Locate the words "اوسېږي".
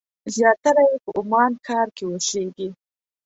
2.07-2.69